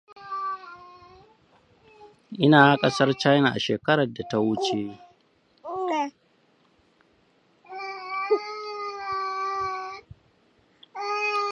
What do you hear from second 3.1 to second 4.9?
China a shekarar da ta wuce.